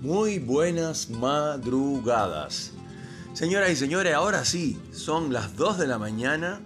Muy 0.00 0.38
buenas 0.38 1.10
madrugadas. 1.10 2.72
Señoras 3.34 3.68
y 3.68 3.76
señores, 3.76 4.14
ahora 4.14 4.46
sí, 4.46 4.80
son 4.92 5.30
las 5.30 5.56
2 5.56 5.76
de 5.76 5.86
la 5.86 5.98
mañana 5.98 6.62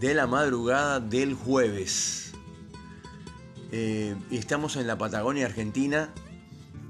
de 0.00 0.14
la 0.14 0.26
madrugada 0.26 0.98
del 0.98 1.34
jueves. 1.34 2.32
Eh, 3.70 4.16
estamos 4.32 4.74
en 4.74 4.88
la 4.88 4.98
Patagonia 4.98 5.46
Argentina. 5.46 6.12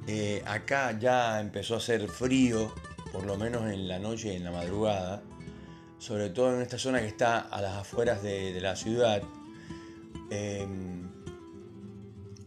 Eh, 0.07 0.43
acá 0.46 0.98
ya 0.98 1.39
empezó 1.39 1.75
a 1.75 1.77
hacer 1.77 2.09
frío, 2.09 2.75
por 3.12 3.27
lo 3.27 3.37
menos 3.37 3.71
en 3.71 3.89
la 3.89 3.98
noche 3.98 4.32
y 4.32 4.37
en 4.37 4.45
la 4.45 4.52
madrugada. 4.52 5.23
Sobre 5.98 6.30
todo 6.30 6.55
en 6.55 6.62
esta 6.62 6.79
zona 6.79 7.00
que 7.00 7.09
está 7.09 7.41
a 7.41 7.61
las 7.61 7.77
afueras 7.77 8.23
de, 8.23 8.59
la 8.59 8.75
ciudad. 8.75 9.23
Eh, 10.30 10.66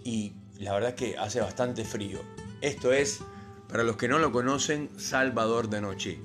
y 0.03 0.33
la 0.57 0.73
verdad 0.73 0.89
es 0.89 0.95
que 0.95 1.17
hace 1.19 1.39
bastante 1.39 1.85
frío. 1.85 2.19
Esto 2.63 2.93
es, 2.93 3.19
para 3.67 3.83
los 3.83 3.97
que 3.97 4.07
no 4.07 4.19
lo 4.19 4.31
conocen, 4.31 4.89
Salvador 4.95 5.69
de 5.69 5.81
Noche, 5.81 6.21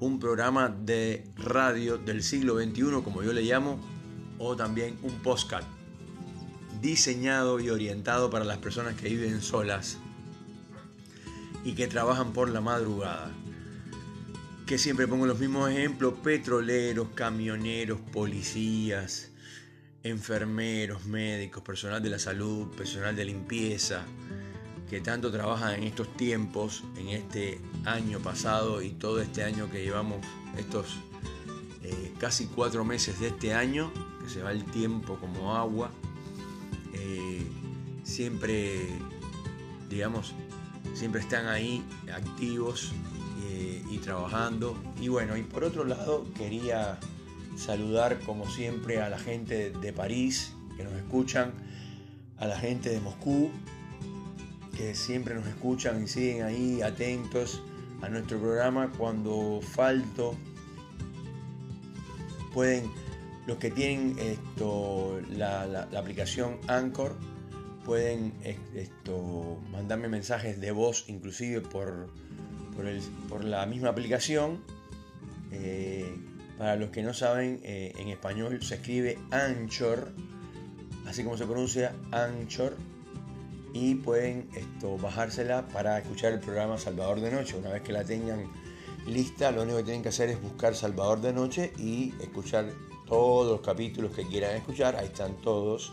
un 0.00 0.18
programa 0.18 0.70
de 0.70 1.28
radio 1.36 1.98
del 1.98 2.22
siglo 2.22 2.58
XXI, 2.58 3.02
como 3.04 3.22
yo 3.22 3.34
le 3.34 3.42
llamo, 3.42 3.78
o 4.38 4.56
también 4.56 4.98
un 5.02 5.12
postcard, 5.18 5.66
diseñado 6.80 7.60
y 7.60 7.68
orientado 7.68 8.30
para 8.30 8.46
las 8.46 8.56
personas 8.56 8.94
que 8.94 9.10
viven 9.10 9.42
solas 9.42 9.98
y 11.62 11.74
que 11.74 11.88
trabajan 11.88 12.32
por 12.32 12.48
la 12.48 12.62
madrugada. 12.62 13.30
Que 14.66 14.78
siempre 14.78 15.06
pongo 15.06 15.26
los 15.26 15.38
mismos 15.38 15.70
ejemplos, 15.70 16.14
petroleros, 16.24 17.08
camioneros, 17.14 18.00
policías, 18.14 19.30
enfermeros, 20.02 21.04
médicos, 21.04 21.62
personal 21.62 22.02
de 22.02 22.08
la 22.08 22.18
salud, 22.18 22.74
personal 22.74 23.14
de 23.14 23.26
limpieza, 23.26 24.06
que 24.88 25.00
tanto 25.00 25.32
trabaja 25.32 25.74
en 25.74 25.84
estos 25.84 26.08
tiempos, 26.16 26.84
en 26.96 27.08
este 27.08 27.60
año 27.84 28.20
pasado 28.20 28.82
y 28.82 28.90
todo 28.90 29.20
este 29.20 29.42
año 29.42 29.70
que 29.70 29.82
llevamos, 29.82 30.18
estos 30.56 30.96
eh, 31.82 32.12
casi 32.18 32.46
cuatro 32.46 32.84
meses 32.84 33.18
de 33.20 33.28
este 33.28 33.52
año, 33.52 33.92
que 34.22 34.30
se 34.30 34.42
va 34.42 34.52
el 34.52 34.64
tiempo 34.64 35.16
como 35.16 35.56
agua, 35.56 35.90
eh, 36.92 37.46
siempre, 38.02 38.88
digamos, 39.88 40.34
siempre 40.94 41.20
están 41.20 41.46
ahí 41.46 41.84
activos 42.12 42.92
eh, 43.48 43.82
y 43.90 43.98
trabajando. 43.98 44.76
Y 45.00 45.08
bueno, 45.08 45.36
y 45.36 45.42
por 45.42 45.64
otro 45.64 45.84
lado 45.84 46.26
quería 46.34 46.98
saludar 47.56 48.20
como 48.20 48.48
siempre 48.48 49.00
a 49.00 49.08
la 49.08 49.18
gente 49.18 49.70
de 49.70 49.92
París 49.92 50.52
que 50.76 50.84
nos 50.84 50.92
escuchan, 50.94 51.52
a 52.38 52.46
la 52.46 52.58
gente 52.58 52.90
de 52.90 53.00
Moscú, 53.00 53.50
que 54.76 54.94
siempre 54.94 55.34
nos 55.34 55.46
escuchan 55.46 56.02
y 56.02 56.06
siguen 56.06 56.42
ahí 56.42 56.82
atentos 56.82 57.62
a 58.02 58.08
nuestro 58.08 58.38
programa. 58.38 58.92
Cuando 58.96 59.60
falto, 59.62 60.36
pueden, 62.52 62.90
los 63.46 63.56
que 63.56 63.70
tienen 63.70 64.16
esto, 64.18 65.20
la, 65.30 65.88
aplicación 65.96 66.58
Anchor, 66.68 67.16
pueden 67.84 68.34
esto, 68.74 69.60
mandarme 69.70 70.08
mensajes 70.08 70.60
de 70.60 70.72
voz 70.72 71.04
inclusive 71.08 71.60
por, 71.60 72.08
por, 73.28 73.44
la 73.44 73.64
misma 73.66 73.88
aplicación. 73.88 74.62
Eh, 75.52 76.14
para 76.58 76.76
los 76.76 76.90
que 76.90 77.02
no 77.02 77.14
saben, 77.14 77.60
eh, 77.62 77.92
en 77.98 78.08
español 78.08 78.62
se 78.62 78.76
escribe 78.76 79.18
Anchor, 79.30 80.12
así 81.06 81.22
como 81.22 81.36
se 81.36 81.44
pronuncia 81.46 81.94
Anchor 82.12 82.76
y 83.76 83.94
pueden 83.94 84.48
esto, 84.56 84.96
bajársela 84.96 85.68
para 85.68 85.98
escuchar 85.98 86.32
el 86.32 86.40
programa 86.40 86.78
Salvador 86.78 87.20
de 87.20 87.30
Noche. 87.30 87.56
Una 87.58 87.70
vez 87.70 87.82
que 87.82 87.92
la 87.92 88.04
tengan 88.04 88.50
lista, 89.06 89.50
lo 89.50 89.62
único 89.62 89.76
que 89.78 89.84
tienen 89.84 90.02
que 90.02 90.08
hacer 90.08 90.30
es 90.30 90.40
buscar 90.40 90.74
Salvador 90.74 91.20
de 91.20 91.34
Noche 91.34 91.72
y 91.78 92.14
escuchar 92.20 92.70
todos 93.06 93.52
los 93.52 93.60
capítulos 93.60 94.16
que 94.16 94.26
quieran 94.26 94.56
escuchar. 94.56 94.96
Ahí 94.96 95.06
están 95.06 95.36
todos 95.42 95.92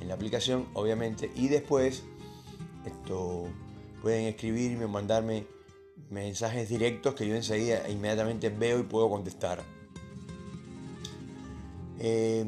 en 0.00 0.08
la 0.08 0.14
aplicación, 0.14 0.66
obviamente. 0.72 1.30
Y 1.36 1.48
después 1.48 2.04
esto, 2.86 3.48
pueden 4.00 4.26
escribirme 4.26 4.86
o 4.86 4.88
mandarme 4.88 5.46
mensajes 6.08 6.70
directos 6.70 7.14
que 7.14 7.28
yo 7.28 7.34
enseguida 7.34 7.86
inmediatamente 7.90 8.48
veo 8.48 8.80
y 8.80 8.84
puedo 8.84 9.10
contestar. 9.10 9.62
Eh, 11.98 12.46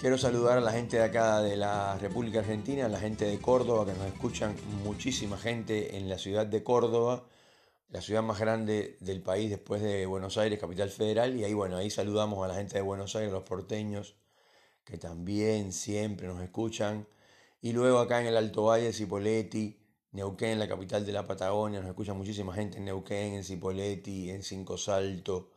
Quiero 0.00 0.16
saludar 0.16 0.56
a 0.56 0.62
la 0.62 0.72
gente 0.72 0.96
de 0.96 1.02
acá 1.02 1.42
de 1.42 1.58
la 1.58 1.98
República 1.98 2.38
Argentina, 2.38 2.86
a 2.86 2.88
la 2.88 2.98
gente 2.98 3.26
de 3.26 3.38
Córdoba, 3.38 3.84
que 3.84 3.92
nos 3.92 4.06
escuchan 4.06 4.56
muchísima 4.82 5.36
gente 5.36 5.98
en 5.98 6.08
la 6.08 6.16
ciudad 6.16 6.46
de 6.46 6.62
Córdoba, 6.64 7.26
la 7.90 8.00
ciudad 8.00 8.22
más 8.22 8.40
grande 8.40 8.96
del 9.00 9.20
país 9.20 9.50
después 9.50 9.82
de 9.82 10.06
Buenos 10.06 10.38
Aires, 10.38 10.58
capital 10.58 10.88
federal. 10.88 11.36
Y 11.36 11.44
ahí, 11.44 11.52
bueno, 11.52 11.76
ahí 11.76 11.90
saludamos 11.90 12.42
a 12.42 12.48
la 12.48 12.54
gente 12.54 12.76
de 12.76 12.80
Buenos 12.80 13.14
Aires, 13.14 13.30
los 13.30 13.42
porteños, 13.42 14.16
que 14.84 14.96
también 14.96 15.70
siempre 15.70 16.26
nos 16.28 16.40
escuchan. 16.40 17.06
Y 17.60 17.72
luego 17.72 17.98
acá 17.98 18.22
en 18.22 18.28
el 18.28 18.38
Alto 18.38 18.64
Valle, 18.64 18.94
Cipolletti, 18.94 19.78
Neuquén, 20.12 20.58
la 20.58 20.66
capital 20.66 21.04
de 21.04 21.12
la 21.12 21.26
Patagonia, 21.26 21.80
nos 21.80 21.90
escucha 21.90 22.14
muchísima 22.14 22.54
gente 22.54 22.78
en 22.78 22.86
Neuquén, 22.86 23.34
en 23.34 23.44
Cipolletti, 23.44 24.30
en 24.30 24.42
Cinco 24.44 24.78
Salto, 24.78 25.50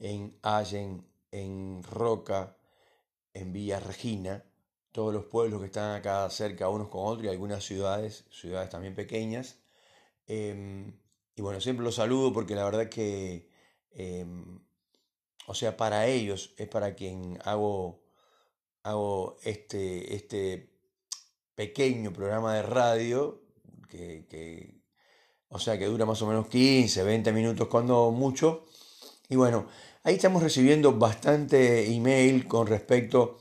en 0.00 0.36
Allen, 0.42 1.06
en 1.30 1.80
Roca 1.84 2.56
en 3.34 3.52
Villa 3.52 3.80
Regina, 3.80 4.44
todos 4.92 5.12
los 5.12 5.26
pueblos 5.26 5.60
que 5.60 5.66
están 5.66 5.96
acá 5.96 6.28
cerca 6.30 6.68
unos 6.68 6.88
con 6.88 7.06
otros 7.06 7.24
y 7.24 7.28
algunas 7.28 7.64
ciudades, 7.64 8.24
ciudades 8.30 8.70
también 8.70 8.94
pequeñas. 8.94 9.58
Em, 10.26 10.98
y 11.34 11.42
bueno, 11.42 11.60
siempre 11.60 11.84
los 11.84 11.96
saludo 11.96 12.32
porque 12.32 12.54
la 12.54 12.64
verdad 12.64 12.88
que, 12.88 13.50
em, 13.90 14.60
o 15.46 15.54
sea, 15.54 15.76
para 15.76 16.06
ellos 16.06 16.54
es 16.58 16.68
para 16.68 16.94
quien 16.94 17.38
hago, 17.44 18.04
hago 18.84 19.36
este, 19.42 20.14
este 20.14 20.70
pequeño 21.54 22.12
programa 22.12 22.54
de 22.54 22.62
radio 22.62 23.42
que, 23.88 24.80
o 25.48 25.58
sea, 25.58 25.78
que 25.78 25.86
dura 25.86 26.06
más 26.06 26.20
o 26.22 26.26
menos 26.26 26.48
15, 26.48 27.02
20 27.04 27.32
minutos 27.32 27.68
cuando 27.68 28.10
mucho. 28.10 28.66
Y 29.28 29.36
bueno, 29.36 29.66
Ahí 30.06 30.16
estamos 30.16 30.42
recibiendo 30.42 30.92
bastante 30.98 31.90
email 31.90 32.46
con 32.46 32.66
respecto 32.66 33.38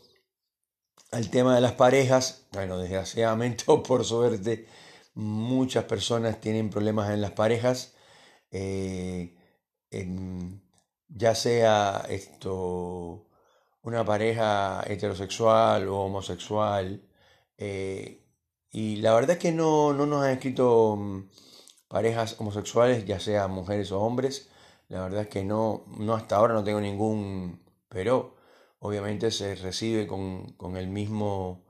al 1.11 1.29
tema 1.29 1.55
de 1.55 1.59
las 1.59 1.73
parejas. 1.73 2.47
Bueno, 2.53 2.77
desgraciadamente 2.77 3.65
o 3.67 3.83
por 3.83 4.05
suerte, 4.05 4.65
muchas 5.13 5.83
personas 5.83 6.39
tienen 6.39 6.69
problemas 6.69 7.11
en 7.11 7.19
las 7.19 7.31
parejas. 7.31 7.95
Eh, 8.49 9.35
ya 11.09 11.35
sea 11.35 12.05
esto 12.07 13.27
una 13.81 14.05
pareja 14.05 14.83
heterosexual 14.87 15.89
o 15.89 15.99
homosexual. 16.05 17.03
Eh, 17.57 18.25
y 18.71 18.97
la 18.97 19.13
verdad 19.13 19.31
es 19.31 19.39
que 19.39 19.51
no, 19.51 19.93
no 19.93 20.05
nos 20.05 20.23
han 20.23 20.31
escrito 20.31 20.95
mm, 20.95 21.29
parejas 21.89 22.37
homosexuales, 22.39 23.05
ya 23.05 23.19
sea 23.19 23.49
mujeres 23.49 23.91
o 23.91 23.99
hombres. 23.99 24.49
La 24.93 25.01
verdad 25.01 25.21
es 25.23 25.27
que 25.27 25.43
no, 25.43 25.85
no 25.97 26.13
hasta 26.13 26.35
ahora 26.35 26.53
no 26.53 26.63
tengo 26.63 26.79
ningún, 26.79 27.59
pero 27.89 28.35
obviamente 28.77 29.31
se 29.31 29.55
recibe 29.55 30.05
con, 30.05 30.55
el 30.77 30.87
mismo 30.87 31.65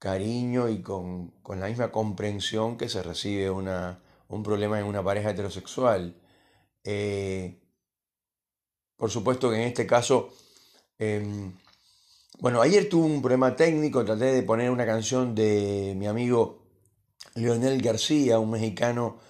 cariño 0.00 0.68
y 0.68 0.82
con, 0.82 1.32
la 1.48 1.68
misma 1.68 1.92
comprensión 1.92 2.76
que 2.76 2.88
se 2.88 3.04
recibe 3.04 3.50
una, 3.50 4.02
un 4.26 4.42
problema 4.42 4.80
en 4.80 4.86
una 4.86 5.00
pareja 5.00 5.30
heterosexual. 5.30 6.20
Eh, 6.82 7.62
por 8.96 9.12
supuesto 9.12 9.48
que 9.48 9.54
en 9.54 9.68
este 9.68 9.86
caso, 9.86 10.30
em, 10.98 11.52
bueno, 12.40 12.60
ayer 12.62 12.88
tuve 12.88 13.06
un 13.06 13.22
problema 13.22 13.54
técnico, 13.54 14.04
traté 14.04 14.24
de 14.24 14.42
poner 14.42 14.72
una 14.72 14.86
canción 14.86 15.36
de 15.36 15.94
mi 15.96 16.08
amigo 16.08 16.64
Leonel 17.36 17.80
García, 17.80 18.40
un 18.40 18.50
mexicano 18.50 19.20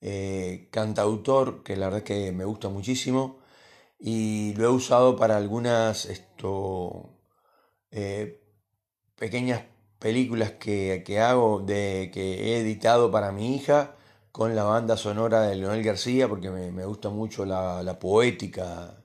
eh, 0.00 0.68
cantautor 0.70 1.62
que 1.62 1.76
la 1.76 1.86
verdad 1.88 2.04
que 2.04 2.32
me 2.32 2.44
gusta 2.44 2.68
muchísimo 2.68 3.38
y 3.98 4.54
lo 4.54 4.66
he 4.66 4.68
usado 4.68 5.16
para 5.16 5.36
algunas 5.36 6.06
esto, 6.06 7.18
eh, 7.90 8.40
pequeñas 9.16 9.64
películas 9.98 10.52
que, 10.52 11.20
hago, 11.20 11.60
de, 11.60 12.10
que 12.12 12.54
he 12.54 12.60
editado 12.60 13.10
para 13.10 13.32
mi 13.32 13.56
hija 13.56 13.96
con 14.32 14.54
la 14.54 14.64
banda 14.64 14.96
sonora 14.96 15.42
de 15.42 15.56
Leonel 15.56 15.82
García, 15.84 16.28
porque 16.28 16.50
me, 16.50 16.84
gusta 16.84 17.10
mucho 17.10 17.44
la, 17.44 17.98
poética 18.00 19.02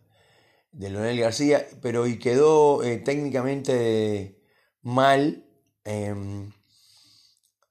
de 0.72 0.89
Leonel 0.92 1.19
García, 1.19 1.66
pero 1.81 2.07
y 2.07 2.19
quedó 2.19 2.84
eh, 2.84 2.98
técnicamente 2.98 4.39
mal. 4.81 5.46
Em, 5.86 6.51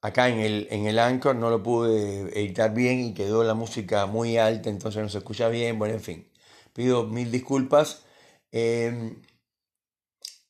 acá 0.03 0.27
en 0.27 0.39
el, 0.39 0.67
en 0.69 0.85
el 0.85 0.99
Anchor 0.99 1.35
no 1.37 1.49
lo 1.49 1.63
pude 1.63 2.23
editar 2.37 2.73
bien 2.73 2.99
y 2.99 3.13
quedó 3.13 3.43
la 3.45 3.53
música 3.53 4.05
muy 4.05 4.37
alta, 4.37 4.69
entonces 4.69 5.01
no 5.01 5.07
se 5.07 5.19
escucha 5.19 5.47
bien. 5.47 5.79
Bueno, 5.79 5.95
en 5.95 6.01
fin, 6.01 6.27
pido 6.73 7.05
mil 7.05 7.31
disculpas. 7.31 8.03
Em, 8.51 9.21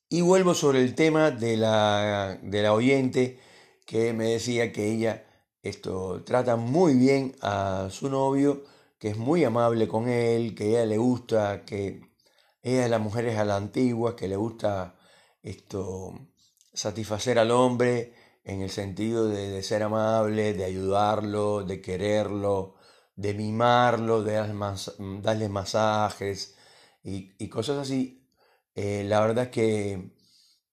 y 0.09 0.21
vuelvo 0.21 0.55
sobre 0.55 0.81
el 0.81 0.95
tema 0.95 1.29
de 1.31 1.57
la, 1.57 2.39
de 2.41 2.63
la 2.63 2.73
oyente 2.73 3.39
que 3.85 4.11
me 4.13 4.25
decía 4.25 4.71
que 4.71 4.91
ella 4.91 5.23
esto 5.61 6.23
trata 6.25 6.55
muy 6.55 6.95
bien 6.95 7.35
a 7.41 7.89
su 7.91 8.09
novio, 8.09 8.63
que 8.97 9.09
es 9.09 9.17
muy 9.17 9.43
amable 9.43 9.87
con 9.87 10.09
él, 10.09 10.55
que 10.55 10.63
a 10.63 10.67
ella 10.67 10.85
le 10.87 10.97
gusta, 10.97 11.63
que 11.63 12.01
ella 12.63 12.83
de 12.83 12.89
las 12.89 13.01
mujeres 13.01 13.37
a 13.37 13.45
la 13.45 13.57
antigua, 13.57 14.15
que 14.15 14.27
le 14.27 14.35
gusta 14.35 14.95
esto 15.43 16.13
satisfacer 16.73 17.37
al 17.37 17.51
hombre 17.51 18.13
en 18.43 18.61
el 18.61 18.69
sentido 18.69 19.27
de, 19.27 19.61
ser 19.63 19.83
amable, 19.83 20.53
de 20.53 20.65
ayudarlo, 20.65 21.63
de 21.63 21.81
quererlo, 21.81 22.75
de 23.15 23.33
mimarlo, 23.33 24.23
de 24.23 24.33
darle, 25.21 25.49
masajes 25.49 26.55
y, 27.03 27.49
cosas 27.49 27.77
así. 27.77 28.27
Eh, 28.75 29.03
la 29.05 29.21
verdad 29.21 29.45
es 29.45 29.49
que 29.51 30.11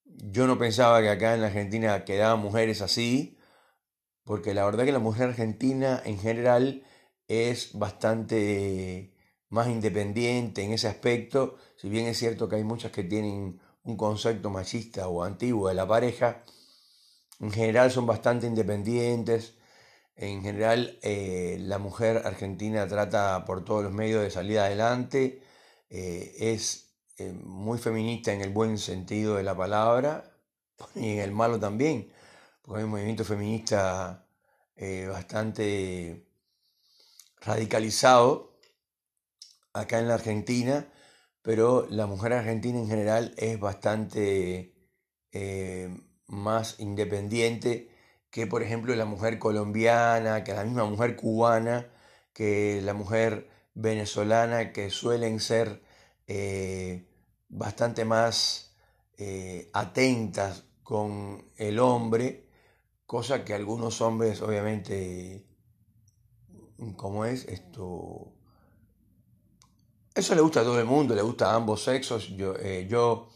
yo 0.05 0.47
no 0.47 0.59
pensaba 0.59 1.01
que 1.01 1.11
acá 1.11 1.35
en 1.35 1.43
la 1.43 1.49
Argentina 1.49 2.05
quedaban 2.05 2.41
mujeres 2.41 2.83
así, 2.83 3.39
porque 4.25 4.55
la 4.55 4.65
verdad 4.65 4.85
que 4.85 4.93
la 4.93 4.99
mujer 4.99 5.31
argentina 5.31 6.03
en 6.05 6.19
general 6.19 6.85
es 7.29 7.73
bastante 7.75 9.15
más 9.49 9.69
independiente 9.69 10.63
en 10.63 10.73
ese 10.73 10.89
aspecto, 10.89 11.57
si 11.77 11.89
bien 11.89 12.07
es 12.07 12.19
cierto 12.19 12.49
que 12.49 12.57
hay 12.57 12.65
muchas 12.65 12.93
que 12.93 13.05
tienen 13.05 13.61
un 13.83 13.97
concepto 13.97 14.51
machista 14.51 15.09
o 15.09 15.25
antiguo 15.25 15.69
de 15.69 15.75
la 15.75 15.89
pareja, 15.89 16.45
en 17.41 17.51
general 17.51 17.91
son 17.91 18.07
bastante 18.07 18.47
independientes, 18.47 19.55
en 20.21 20.43
general 20.43 20.99
eh, 21.03 21.57
la 21.61 21.79
mujer 21.79 22.19
argentina 22.27 22.87
trata 22.87 23.45
por 23.47 23.65
todos 23.65 23.83
los 23.83 23.93
medios 23.93 24.23
de 24.23 24.31
salir 24.31 24.59
adelante, 24.59 25.43
eh, 25.89 26.35
es 26.39 26.93
eh, 27.17 27.33
muy 27.33 27.79
feminista 27.79 28.33
en 28.33 28.43
el 28.43 28.51
buen 28.51 28.77
sentido 28.77 29.37
de 29.37 29.43
la 29.43 29.57
palabra 29.57 30.31
y 30.95 31.13
en 31.15 31.21
el 31.21 31.33
malo 31.33 31.59
también, 31.59 32.13
porque 32.63 32.81
hay 32.81 32.85
un 32.85 32.91
movimiento 32.91 33.25
feminista 33.25 34.27
bastante 35.09 36.27
radicalizado 37.43 38.59
acá 39.75 39.99
en 39.99 40.09
la 40.09 40.15
Argentina, 40.15 40.91
pero 41.43 41.87
la 41.91 42.07
mujer 42.07 42.33
argentina 42.33 42.79
en 42.79 42.89
general 42.89 43.35
es 43.37 43.61
bastante 43.61 44.75
más 46.31 46.79
independiente 46.79 47.91
que, 48.31 48.47
por 48.47 48.63
ejemplo, 48.63 48.95
la 48.95 49.05
mujer 49.05 49.39
colombiana, 49.39 50.45
que 50.45 50.55
la 50.55 50.65
misma 50.65 50.85
mujer 50.85 51.17
cubana, 51.17 51.89
que 52.33 52.81
la 52.83 52.95
mujer 52.95 53.51
venezolana, 53.75 54.73
que 54.73 54.91
suelen 54.91 55.41
ser 55.41 55.83
eh, 56.27 57.09
bastante 57.49 58.05
más 58.05 58.77
eh, 59.19 59.69
atentas 59.73 60.65
con 60.85 61.51
el 61.57 61.79
hombre, 61.81 62.49
cosa 63.07 63.45
que 63.45 63.55
algunos 63.55 64.01
hombres, 64.01 64.41
obviamente, 64.43 65.45
como 66.97 67.25
es 67.25 67.47
esto, 67.47 68.33
eso 70.15 70.35
le 70.35 70.41
gusta 70.41 70.61
a 70.61 70.65
todo 70.65 70.79
el 70.79 70.87
mundo, 70.87 71.15
le 71.15 71.23
gusta 71.23 71.51
a 71.51 71.57
ambos 71.57 71.83
sexos. 71.83 72.29
Yo, 72.37 72.55
eh, 72.57 72.87
yo 72.89 73.29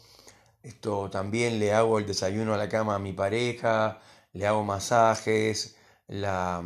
esto, 0.64 1.10
también 1.10 1.58
le 1.60 1.72
hago 1.72 1.98
el 1.98 2.06
desayuno 2.06 2.54
a 2.54 2.58
la 2.58 2.68
cama 2.68 2.96
a 2.96 2.98
mi 2.98 3.12
pareja, 3.12 4.00
le 4.32 4.46
hago 4.46 4.64
masajes, 4.64 5.76
la, 6.08 6.62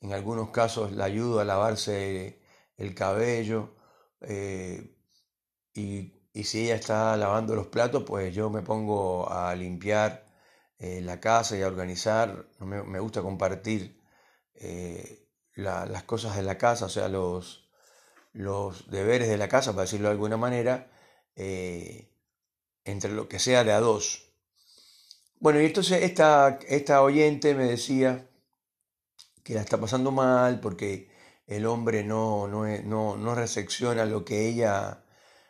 en 0.00 0.12
algunos 0.12 0.50
casos 0.50 0.92
la 0.92 1.04
ayudo 1.06 1.40
a 1.40 1.44
lavarse 1.44 2.40
el 2.76 2.94
cabello. 2.94 3.76
Eh, 4.20 4.96
y, 5.74 6.12
si 6.44 6.64
ella 6.64 6.74
está 6.76 7.16
lavando 7.16 7.54
los 7.54 7.68
platos, 7.68 8.04
pues 8.06 8.34
yo 8.34 8.50
me 8.50 8.62
pongo 8.62 9.30
a 9.30 9.54
limpiar 9.54 10.26
eh, 10.78 11.00
la 11.00 11.18
casa 11.20 11.56
y 11.56 11.62
a 11.62 11.66
organizar. 11.66 12.48
Me, 12.60 13.00
gusta 13.00 13.22
compartir 13.22 14.00
las 15.54 16.02
cosas 16.04 16.36
de 16.36 16.42
la 16.42 16.58
casa, 16.58 16.86
o 16.86 16.88
sea, 16.88 17.08
los 17.08 17.66
los 18.36 18.90
deberes 18.90 19.28
de 19.28 19.38
la 19.38 19.48
casa, 19.48 19.72
para 19.72 19.82
decirlo 19.82 20.08
de 20.08 20.12
alguna 20.12 20.36
manera, 20.36 20.90
eh, 21.36 22.12
entre 22.86 23.12
lo 23.12 23.28
que 23.28 23.38
sea 23.38 23.64
de 23.64 23.72
a 23.72 23.80
dos. 23.80 24.32
Bueno, 25.38 25.60
y 25.60 25.66
entonces 25.66 26.02
esta, 26.02 26.58
esta 26.68 27.02
oyente 27.02 27.54
me 27.54 27.64
decía 27.64 28.28
que 29.44 29.54
la 29.54 29.60
está 29.60 29.78
pasando 29.78 30.10
mal 30.10 30.60
porque 30.60 31.10
el 31.46 31.66
hombre 31.66 32.04
no, 32.04 32.48
no, 32.48 32.66
no, 32.84 33.16
no 33.16 33.34
recepciona 33.34 34.06
lo 34.06 34.24
que 34.24 34.48
ella 34.48 35.02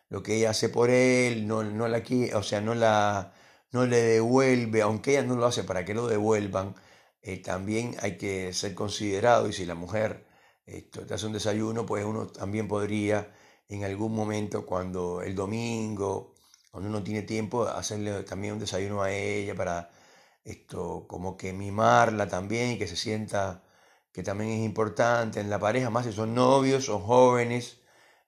lo 0.09 0.23
que 0.23 0.37
ella 0.37 0.51
hace 0.51 0.69
por 0.69 0.91
él, 0.91 1.47
no, 1.49 1.65
no 1.65 1.89
la 1.89 2.03
o 2.35 2.43
sea, 2.43 2.61
no 2.61 2.75
la 2.75 3.35
no 3.73 3.87
le 3.87 3.99
devuelve, 4.03 4.83
aunque 4.83 5.13
ella 5.13 5.23
no 5.25 5.37
lo 5.37 5.47
hace 5.47 5.65
para 5.65 5.85
que 5.85 5.95
lo 5.95 6.07
devuelvan, 6.07 6.75
eh, 7.23 7.39
también 7.43 7.97
hay 8.01 8.17
que 8.17 8.53
ser 8.53 8.75
considerado 8.75 9.49
y 9.49 9.53
si 9.53 9.67
la 9.67 9.75
mujer 9.75 10.27
esto, 10.67 11.07
te 11.07 11.15
hace 11.15 11.27
un 11.27 11.33
desayuno, 11.33 11.87
pues 11.87 12.05
uno 12.05 12.29
también 12.29 12.69
podría 12.69 13.33
en 13.69 13.85
algún 13.85 14.15
momento, 14.15 14.65
cuando 14.67 15.23
el 15.23 15.35
domingo, 15.35 16.36
cuando 16.77 16.91
uno 16.91 17.03
tiene 17.03 17.23
tiempo, 17.23 17.67
hacerle 17.67 18.23
también 18.25 18.53
un 18.53 18.59
desayuno 18.61 19.03
a 19.03 19.11
ella 19.11 19.55
para 19.55 19.91
esto, 20.45 21.07
como 21.09 21.35
que 21.39 21.55
mimarla 21.55 22.29
también 22.29 22.73
y 22.73 22.79
que 22.79 22.87
se 22.87 22.97
sienta 22.97 23.63
que 24.13 24.23
también 24.23 24.51
es 24.51 24.61
importante 24.63 25.41
en 25.41 25.49
la 25.49 25.59
pareja, 25.59 25.89
más 25.89 26.05
si 26.05 26.13
son 26.13 26.35
novios, 26.35 26.85
son 26.85 27.01
jóvenes. 27.01 27.81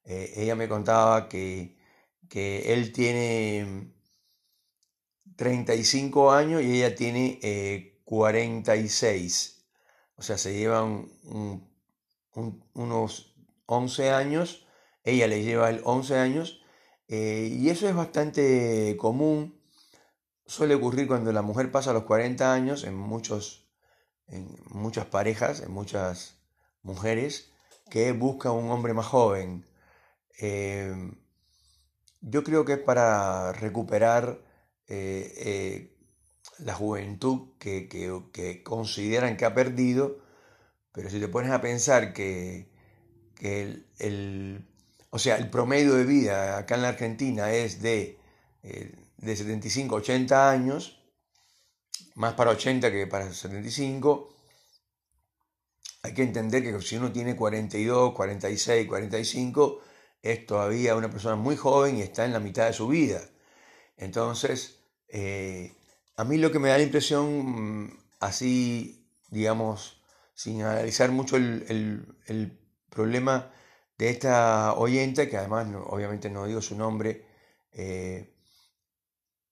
Eh, 0.04 0.32
ella 0.36 0.54
me 0.54 0.66
contaba 0.66 1.28
que, 1.28 1.76
que 2.30 2.72
él 2.72 2.90
tiene 2.94 3.92
35 5.36 6.32
años 6.32 6.62
y 6.62 6.78
ella 6.78 6.94
tiene 6.94 8.00
46. 8.04 9.58
Eh, 9.58 10.12
o 10.16 10.22
sea, 10.22 10.38
se 10.38 10.54
llevan 10.54 11.06
un 11.24 11.68
unos 12.72 13.34
11 13.66 14.10
años, 14.10 14.66
ella 15.04 15.26
le 15.26 15.42
lleva 15.42 15.68
el 15.68 15.82
11 15.84 16.16
años, 16.16 16.62
eh, 17.08 17.48
y 17.52 17.70
eso 17.70 17.88
es 17.88 17.94
bastante 17.94 18.96
común, 18.98 19.60
suele 20.46 20.74
ocurrir 20.74 21.06
cuando 21.06 21.32
la 21.32 21.42
mujer 21.42 21.70
pasa 21.70 21.92
los 21.92 22.04
40 22.04 22.52
años 22.52 22.84
en, 22.84 22.94
muchos, 22.94 23.68
en 24.28 24.56
muchas 24.70 25.06
parejas, 25.06 25.60
en 25.60 25.72
muchas 25.72 26.38
mujeres, 26.82 27.52
que 27.90 28.12
busca 28.12 28.52
un 28.52 28.70
hombre 28.70 28.94
más 28.94 29.06
joven. 29.06 29.66
Eh, 30.40 31.12
yo 32.20 32.44
creo 32.44 32.64
que 32.64 32.74
es 32.74 32.78
para 32.78 33.52
recuperar 33.52 34.40
eh, 34.86 35.96
la 36.58 36.74
juventud 36.74 37.52
que, 37.58 37.88
que, 37.88 38.62
consideran 38.62 39.36
que 39.36 39.44
ha 39.44 39.54
perdido 39.54 40.28
pero 40.98 41.10
si 41.10 41.20
te 41.20 41.28
pones 41.28 41.52
a 41.52 41.60
pensar 41.60 42.12
que, 42.12 42.66
el, 43.40 44.66
o 45.10 45.18
sea, 45.18 45.36
el 45.36 45.50
promedio 45.50 45.94
de 45.94 46.04
vida 46.04 46.58
acá 46.58 46.74
en 46.74 46.82
la 46.82 46.88
Argentina 46.88 47.52
es 47.52 47.80
de, 47.82 48.18
eh, 48.62 48.94
de 49.16 49.36
75 49.36 49.96
80 49.96 50.50
años, 50.50 51.00
más 52.14 52.34
para 52.34 52.50
80 52.50 52.90
que 52.90 53.06
para 53.06 53.32
75, 53.32 54.34
hay 56.02 56.14
que 56.14 56.22
entender 56.22 56.62
que 56.62 56.80
si 56.80 56.96
uno 56.96 57.12
tiene 57.12 57.36
42, 57.36 58.14
46, 58.14 58.86
45, 58.86 59.80
es 60.22 60.46
todavía 60.46 60.96
una 60.96 61.10
persona 61.10 61.36
muy 61.36 61.56
joven 61.56 61.96
y 61.98 62.02
está 62.02 62.24
en 62.24 62.32
la 62.32 62.40
mitad 62.40 62.66
de 62.66 62.72
su 62.72 62.88
vida. 62.88 63.20
Entonces, 63.96 64.80
eh, 65.08 65.74
a 66.16 66.24
mí 66.24 66.36
lo 66.38 66.50
que 66.52 66.58
me 66.58 66.68
da 66.68 66.78
la 66.78 66.84
impresión, 66.84 67.84
mm, 67.84 67.98
así, 68.20 69.08
digamos, 69.30 70.02
sin 70.34 70.62
analizar 70.62 71.10
mucho 71.10 71.36
el, 71.36 72.58
problema 72.90 73.52
de 73.98 74.10
esta 74.10 74.74
oyente, 74.74 75.28
que 75.28 75.36
además 75.36 75.68
obviamente 75.86 76.30
no 76.30 76.46
digo 76.46 76.62
su 76.62 76.76
nombre, 76.76 77.26
eh, 77.72 78.32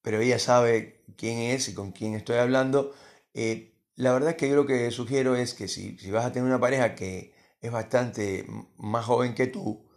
pero 0.03 0.21
ella 0.21 0.39
sabe 0.39 1.05
quién 1.17 1.39
es 1.39 1.69
y 1.69 1.75
con 1.75 1.93
quién 1.93 2.15
estoy 2.15 2.39
hablando. 2.39 2.95
Eh, 3.35 3.75
la 3.97 4.13
verdad 4.13 4.31
es 4.31 4.37
que 4.37 4.49
yo 4.49 4.57
lo 4.57 4.67
que 4.67 4.91
sugiero 4.93 5.37
es 5.37 5.55
que 5.55 5.69
si, 5.69 5.97
vas 6.11 6.27
a 6.27 6.33
tener 6.33 6.47
una 6.47 6.61
pareja 6.61 6.95
que 6.95 7.35
es 7.61 7.73
bastante 7.73 8.47
más 8.77 9.05
joven 9.05 9.35
que 9.35 9.49
tú, 9.49 9.89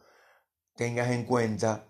tengas 0.75 1.11
en 1.11 1.25
cuenta 1.25 1.87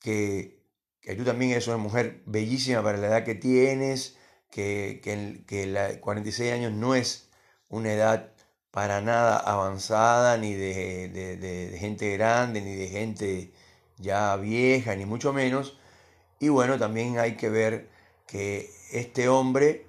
que, 0.00 0.64
que 1.00 1.14
tú 1.16 1.24
también 1.24 1.52
eres 1.52 1.66
una 1.68 1.76
mujer 1.76 2.22
bellísima 2.26 2.82
para 2.82 2.98
la 2.98 3.08
edad 3.08 3.24
que 3.24 3.34
tienes, 3.34 4.16
que, 4.50 5.00
que, 5.02 5.44
que 5.46 5.66
la 5.66 6.00
46 6.00 6.52
años 6.52 6.72
no 6.72 6.94
es 6.94 7.30
una 7.68 7.92
edad 7.92 8.31
para 8.72 9.02
nada 9.02 9.36
avanzada, 9.36 10.38
ni 10.38 10.54
de, 10.54 11.76
gente 11.78 12.16
grande, 12.16 12.62
ni 12.62 12.74
de 12.74 12.88
gente 12.88 13.52
ya 13.98 14.34
vieja, 14.36 14.96
ni 14.96 15.04
mucho 15.04 15.32
menos. 15.32 15.78
Y 16.40 16.48
bueno, 16.48 16.78
también 16.78 17.18
hay 17.18 17.36
que 17.36 17.50
ver 17.50 17.90
que 18.26 18.70
este 18.90 19.28
hombre, 19.28 19.86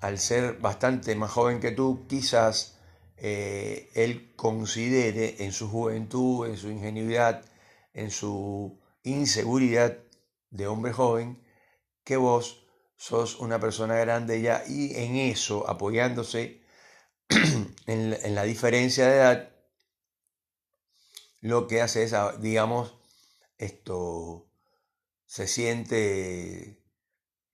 al 0.00 0.18
ser 0.20 0.58
bastante 0.58 1.16
más 1.16 1.32
joven 1.32 1.60
que 1.60 1.72
tú, 1.72 2.06
quizás 2.08 2.78
eh, 3.16 3.90
él 3.94 4.32
considere 4.36 5.44
en 5.44 5.52
su 5.52 5.68
juventud, 5.68 6.46
en 6.46 6.56
su 6.56 6.70
ingenuidad, 6.70 7.44
en 7.94 8.12
su 8.12 8.78
inseguridad 9.02 9.98
de 10.50 10.68
hombre 10.68 10.92
joven, 10.92 11.42
que 12.04 12.16
vos 12.16 12.64
sos 12.96 13.40
una 13.40 13.58
persona 13.58 13.96
grande 13.96 14.40
ya 14.40 14.62
y 14.68 14.94
en 14.94 15.16
eso, 15.16 15.68
apoyándose 15.68 16.63
en, 17.86 18.34
la 18.34 18.44
diferencia 18.44 19.06
de 19.06 19.16
edad, 19.16 19.50
lo 21.40 21.66
que 21.66 21.82
hace 21.82 22.04
es, 22.04 22.12
ah, 22.12 22.36
digamos, 22.38 22.98
esto, 23.58 24.50
se 25.26 25.46
siente, 25.46 26.82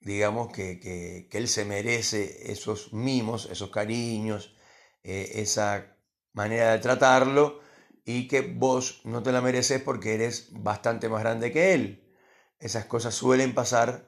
digamos, 0.01 0.53
que, 0.53 1.29
él 1.31 1.49
se 1.49 1.65
merece 1.65 2.53
esos 2.53 2.93
mimos, 2.93 3.49
esos 3.51 3.71
cariños, 3.71 4.55
eh, 5.03 5.33
esa 5.37 5.97
manera 6.33 6.73
de 6.73 6.79
tratarlo 6.79 7.61
y 8.05 8.29
que 8.29 8.43
vos 8.43 9.01
no 9.05 9.23
te 9.23 9.33
la 9.33 9.41
mereces 9.41 9.83
porque 9.83 10.15
eres 10.15 10.49
bastante 10.53 11.09
más 11.09 11.23
grande 11.23 11.53
que 11.53 11.75
él. 11.75 12.15
Esas 12.59 12.85
cosas 12.87 13.15
suelen 13.15 13.55
pasar 13.55 14.07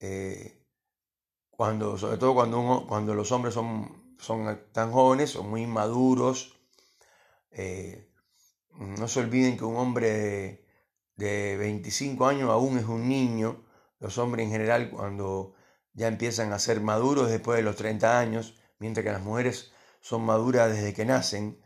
eh, 0.00 0.64
cuando, 1.50 1.96
sobre 1.96 2.18
todo 2.18 2.34
cuando, 2.34 2.84
cuando 2.88 3.14
los 3.14 3.32
hombres 3.32 3.54
son, 3.54 4.03
son 4.18 4.60
tan 4.72 4.92
jóvenes, 4.92 5.30
son 5.30 5.50
muy 5.50 5.62
inmaduros. 5.62 6.60
Eh, 7.50 8.10
no 8.78 9.08
se 9.08 9.20
olviden 9.20 9.56
que 9.56 9.64
un 9.64 9.76
hombre 9.76 10.64
de 11.16 11.56
25 11.56 12.26
años 12.26 12.50
aún 12.50 12.78
es 12.78 12.86
un 12.86 13.08
niño. 13.08 13.64
Los 14.00 14.18
hombres 14.18 14.44
en 14.44 14.52
general 14.52 14.90
cuando 14.90 15.54
ya 15.92 16.08
empiezan 16.08 16.52
a 16.52 16.58
ser 16.58 16.80
maduros 16.80 17.30
después 17.30 17.56
de 17.56 17.62
los 17.62 17.76
30 17.76 18.18
años, 18.18 18.58
mientras 18.78 19.04
que 19.04 19.12
las 19.12 19.22
mujeres 19.22 19.72
son 20.00 20.22
maduras 20.22 20.70
desde 20.70 20.92
que 20.92 21.04
nacen, 21.04 21.60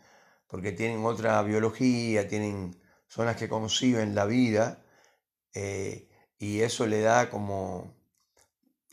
porque 0.47 0.73
tienen 0.73 1.05
otra 1.05 1.43
biología, 1.43 2.29
tienen, 2.29 2.81
son 3.07 3.27
las 3.27 3.37
que 3.37 3.49
conciben 3.49 4.15
la 4.15 4.27
vida, 4.27 4.85
eh, 5.55 6.09
y 6.39 6.61
eso 6.61 6.87
le 6.87 7.01
da 7.01 7.31
como 7.31 7.97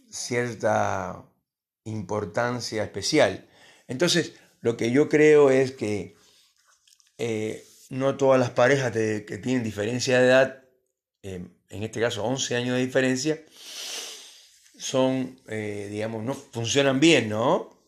cierta 0.09 1.25
importancia 1.85 2.83
especial. 2.83 3.47
Entonces, 3.87 4.33
lo 4.61 4.75
que 4.75 4.91
yo 4.91 5.07
creo 5.07 5.49
es 5.51 5.71
que 5.71 6.15
eh, 7.17 7.63
no 7.89 8.17
todas 8.17 8.39
las 8.39 8.49
parejas 8.49 8.91
que 8.91 9.39
tienen 9.41 9.63
diferencia 9.63 10.19
de 10.19 10.27
edad, 10.27 10.63
eh, 11.23 11.47
en 11.69 11.83
este 11.83 12.01
caso 12.01 12.23
11 12.23 12.55
años 12.55 12.75
de 12.75 12.85
diferencia, 12.85 13.41
son, 14.77 15.39
eh, 15.47 15.87
digamos, 15.89 16.23
no 16.23 16.33
funcionan 16.33 16.99
bien, 16.99 17.29
¿no? 17.29 17.79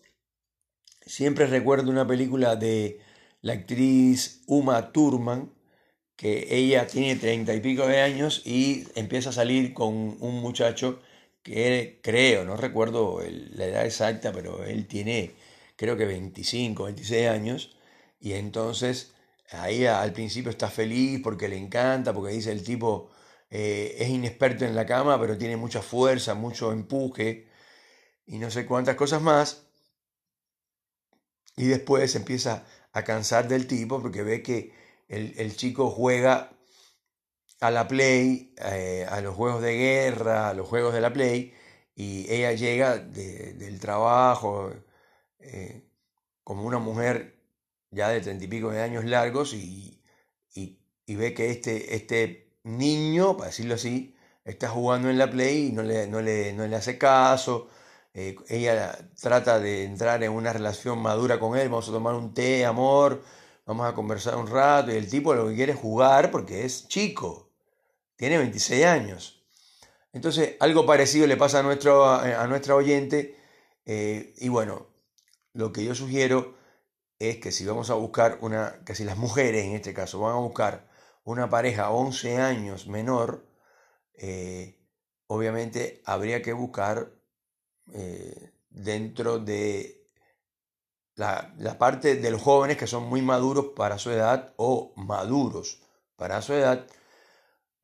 Siempre 1.05 1.47
recuerdo 1.47 1.91
una 1.91 2.07
película 2.07 2.55
de 2.55 2.99
la 3.41 3.53
actriz 3.53 4.43
Uma 4.47 4.91
Thurman, 4.91 5.53
que 6.15 6.47
ella 6.49 6.87
tiene 6.87 7.15
treinta 7.15 7.53
y 7.53 7.59
pico 7.59 7.87
de 7.87 8.01
años 8.01 8.41
y 8.45 8.87
empieza 8.95 9.29
a 9.29 9.33
salir 9.33 9.73
con 9.73 10.17
un 10.19 10.41
muchacho 10.41 10.99
que 11.47 11.99
creo, 12.03 12.43
no 12.45 12.57
recuerdo 12.57 13.21
la 13.21 13.65
edad 13.65 13.85
exacta, 13.85 14.31
pero 14.33 14.63
él 14.65 14.87
tiene 14.87 15.35
creo 15.77 15.95
que 15.97 16.05
25, 16.05 16.83
26 16.85 17.29
años, 17.29 17.77
y 18.19 18.33
entonces 18.33 19.13
ahí 19.51 19.85
al 19.85 20.13
principio 20.13 20.51
está 20.51 20.69
feliz 20.69 21.21
porque 21.23 21.47
le 21.47 21.57
encanta, 21.57 22.13
porque 22.13 22.33
dice 22.33 22.51
el 22.51 22.63
tipo 22.63 23.11
eh, 23.49 23.95
es 23.99 24.09
inexperto 24.09 24.65
en 24.65 24.75
la 24.75 24.85
cama, 24.85 25.19
pero 25.19 25.37
tiene 25.37 25.57
mucha 25.57 25.81
fuerza, 25.81 26.33
mucho 26.35 26.71
empuje 26.71 27.47
y 28.25 28.39
no 28.39 28.51
sé 28.51 28.65
cuántas 28.65 28.95
cosas 28.95 29.21
más. 29.21 29.67
Y 31.55 31.65
después 31.67 32.15
empieza 32.15 32.65
a 32.93 33.03
cansar 33.03 33.47
del 33.47 33.67
tipo 33.67 34.01
porque 34.01 34.23
ve 34.23 34.43
que 34.43 34.73
el, 35.07 35.33
el 35.37 35.55
chico 35.55 35.89
juega 35.89 36.56
a 37.59 37.71
la 37.71 37.87
Play, 37.87 38.53
eh, 38.57 39.05
a 39.09 39.21
los 39.21 39.35
juegos 39.35 39.61
de 39.61 39.75
guerra, 39.77 40.49
a 40.49 40.53
los 40.53 40.67
juegos 40.67 40.93
de 40.93 41.01
la 41.01 41.13
Play, 41.13 41.53
y 41.95 42.31
ella 42.31 42.53
llega 42.53 42.97
del 42.99 43.79
trabajo 43.79 44.71
eh, 45.39 45.83
como 46.43 46.63
una 46.65 46.79
mujer 46.79 47.39
ya 47.91 48.09
de 48.09 48.21
treinta 48.21 48.45
y 48.45 48.47
pico 48.47 48.69
de 48.71 48.81
años 48.81 49.05
largos 49.05 49.53
y, 49.53 50.03
y, 50.53 51.15
ve 51.15 51.33
que 51.33 51.49
este, 51.51 51.95
este 51.95 52.57
niño, 52.63 53.37
para 53.37 53.47
decirlo 53.47 53.75
así, 53.75 54.15
está 54.45 54.69
jugando 54.69 55.09
en 55.09 55.17
la 55.17 55.29
Play 55.29 55.67
y 55.67 55.71
no 55.71 55.83
le, 55.83 56.07
no 56.07 56.21
le, 56.21 56.53
no 56.53 56.67
le 56.67 56.75
hace 56.75 56.97
caso. 56.97 57.69
Eh, 58.13 58.35
ella 58.49 58.97
trata 59.21 59.59
de 59.59 59.83
entrar 59.85 60.23
en 60.23 60.31
una 60.31 60.53
relación 60.53 60.99
madura 60.99 61.39
con 61.39 61.57
él, 61.57 61.69
vamos 61.69 61.89
a 61.89 61.91
tomar 61.91 62.15
un 62.15 62.33
té, 62.33 62.65
amor, 62.65 63.23
vamos 63.65 63.87
a 63.87 63.93
conversar 63.95 64.35
un 64.35 64.47
rato, 64.47 64.91
y 64.91 64.95
el 64.97 65.09
tipo 65.09 65.33
lo 65.33 65.47
que 65.47 65.55
quiere 65.55 65.73
es 65.73 65.79
jugar 65.79 66.31
porque 66.31 66.65
es 66.65 66.87
chico 66.87 67.46
tiene 68.17 68.37
26 68.37 68.85
años. 68.85 69.45
Entonces, 70.11 70.55
algo 70.59 70.85
parecido 70.85 71.27
le 71.27 71.37
pasa 71.37 71.59
a, 71.59 71.63
nuestro, 71.63 72.05
a 72.05 72.47
nuestra 72.47 72.75
oyente. 72.75 73.37
Eh, 73.85 74.33
y 74.37 74.49
bueno, 74.49 74.87
lo 75.53 75.71
que 75.71 75.85
yo 75.85 75.95
sugiero 75.95 76.57
es 77.19 77.37
que 77.37 77.51
si 77.51 77.65
vamos 77.65 77.89
a 77.89 77.95
buscar 77.95 78.39
una, 78.41 78.83
que 78.85 78.95
si 78.95 79.03
las 79.03 79.17
mujeres 79.17 79.65
en 79.65 79.73
este 79.73 79.93
caso 79.93 80.19
van 80.19 80.33
a 80.33 80.39
buscar 80.39 80.89
una 81.23 81.49
pareja 81.49 81.91
11 81.91 82.37
años 82.37 82.87
menor, 82.87 83.47
eh, 84.13 84.79
obviamente 85.27 86.01
habría 86.05 86.41
que 86.41 86.53
buscar 86.53 87.11
eh, 87.93 88.51
dentro 88.69 89.39
de 89.39 90.05
la, 91.15 91.53
la, 91.57 91.77
parte 91.77 92.15
de 92.15 92.31
los 92.31 92.41
jóvenes 92.41 92.77
que 92.77 92.87
son 92.87 93.03
muy 93.03 93.21
maduros 93.21 93.67
para 93.75 93.97
su 93.97 94.11
edad 94.11 94.53
o 94.57 94.93
maduros 94.95 95.81
para 96.15 96.41
su 96.41 96.53
edad 96.53 96.87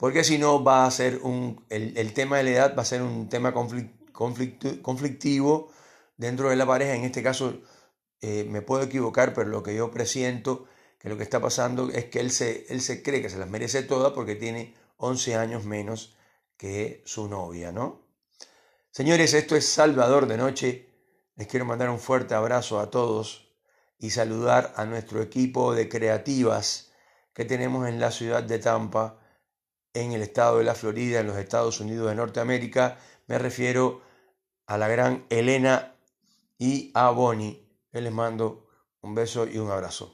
porque 0.04 0.26
si 0.26 0.38
no 0.38 0.62
va 0.62 0.86
a 0.86 0.92
ser 0.92 1.22
un, 1.24 1.66
el, 1.70 2.12
tema 2.12 2.36
de 2.36 2.44
la 2.44 2.50
edad 2.50 2.76
va 2.78 2.82
a 2.82 2.86
ser 2.86 3.02
un 3.02 3.30
tema 3.30 3.54
conflictivo 3.54 5.72
dentro 6.18 6.50
de 6.50 6.58
la 6.58 6.66
pareja. 6.66 6.94
En 6.94 7.06
este 7.06 7.24
caso 7.24 7.62
eh, 8.20 8.44
me 8.44 8.62
puedo 8.62 8.84
equivocar, 8.84 9.34
pero 9.34 9.50
lo 9.50 9.64
que 9.64 9.74
yo 9.74 9.92
presiento 9.92 10.66
que 11.00 11.08
lo 11.08 11.16
que 11.16 11.24
está 11.24 11.40
pasando 11.40 11.90
es 11.90 12.10
que 12.10 12.20
él 12.20 12.32
se, 12.32 12.66
él 12.68 12.82
se 12.82 13.02
cree 13.02 13.22
que 13.22 13.30
se 13.30 13.38
las 13.38 13.50
merece 13.50 13.82
todas 13.82 14.12
porque 14.12 14.36
tiene 14.36 14.76
11 14.98 15.38
años 15.38 15.64
menos 15.64 16.18
que 16.58 17.02
su 17.06 17.30
novia, 17.30 17.72
¿no? 17.72 18.02
Señores, 18.92 19.34
esto 19.34 19.56
es 19.56 19.66
Salvador 19.66 20.28
de 20.28 20.36
Noche. 20.36 20.90
Les 21.38 21.48
quiero 21.48 21.64
mandar 21.64 21.90
un 21.90 22.00
fuerte 22.00 22.36
abrazo 22.36 22.82
a 22.82 22.92
todos 22.92 23.54
y 23.98 24.10
saludar 24.10 24.74
a 24.76 24.84
nuestro 24.84 25.22
equipo 25.22 25.74
de 25.74 25.88
creativas 25.88 26.92
que 27.34 27.46
tenemos 27.46 27.88
en 27.88 28.02
la 28.02 28.12
ciudad 28.12 28.44
de 28.44 28.60
Tampa 28.60 29.23
en 29.94 30.12
el 30.12 30.22
estado 30.22 30.58
de 30.58 30.64
la 30.64 30.76
Florida, 30.76 31.20
en 31.20 31.28
los 31.28 31.38
Estados 31.38 31.80
Unidos 31.80 32.10
de 32.10 32.16
Norteamérica. 32.16 32.98
Me 33.28 33.38
refiero 33.38 34.02
a 34.68 34.78
la 34.78 34.88
gran 34.88 35.26
Elena 35.30 35.96
y 36.58 36.92
a 36.94 37.10
Bonnie. 37.12 37.68
Les 37.92 38.12
mando 38.12 38.68
un 39.02 39.14
beso 39.14 39.46
y 39.48 39.58
un 39.58 39.70
abrazo. 39.70 40.12